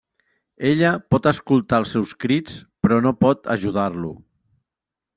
[0.69, 2.57] Ella pot escoltar els seus crits,
[2.87, 4.15] però no pot ajudar-lo.